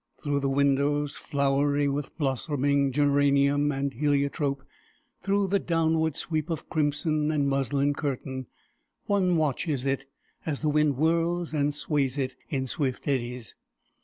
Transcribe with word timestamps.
Through 0.23 0.39
the 0.39 0.49
windows, 0.49 1.15
flowery 1.15 1.87
with 1.87 2.17
blossoming 2.17 2.91
geranium 2.91 3.71
and 3.71 3.93
heliotrope, 3.93 4.63
through 5.21 5.45
the 5.49 5.59
downward 5.59 6.15
sweep 6.15 6.49
of 6.49 6.67
crimson 6.71 7.29
and 7.29 7.47
muslin 7.47 7.93
curtain, 7.93 8.47
one 9.05 9.37
watches 9.37 9.85
it 9.85 10.07
as 10.43 10.61
the 10.61 10.69
wind 10.69 10.95
whirls 10.95 11.53
and 11.53 11.71
sways 11.71 12.17
it 12.17 12.35
in 12.49 12.65
swift 12.65 13.07
eddies. 13.07 13.53